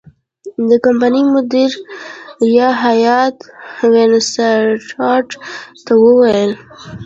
د 0.69 0.71
کمپنۍ 0.85 1.23
مدیره 1.33 2.69
هیات 2.83 3.35
وینسیټارټ 3.91 5.29
ته 5.85 5.93
وویل. 6.03 6.51